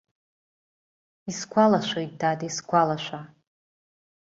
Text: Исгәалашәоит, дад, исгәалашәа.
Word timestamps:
Исгәалашәоит, 1.29 2.11
дад, 2.19 2.39
исгәалашәа. 2.47 3.19